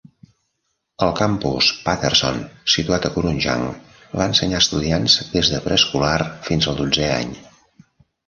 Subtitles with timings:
[1.07, 2.39] El campus Patterson,
[2.75, 3.67] situat a Kurunjang,
[4.21, 6.17] va ensenyar estudiants des de preescolar
[6.49, 7.37] fins al dotzè any.